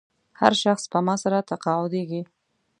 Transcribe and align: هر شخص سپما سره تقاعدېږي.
هر 0.39 0.53
شخص 0.63 0.83
سپما 0.87 1.15
سره 1.23 1.37
تقاعدېږي. 1.51 2.21